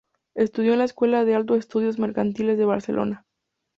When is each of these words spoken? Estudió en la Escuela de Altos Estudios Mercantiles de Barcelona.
Estudió 0.33 0.71
en 0.73 0.79
la 0.79 0.85
Escuela 0.85 1.25
de 1.25 1.35
Altos 1.35 1.59
Estudios 1.59 1.99
Mercantiles 1.99 2.57
de 2.57 2.65
Barcelona. 2.65 3.27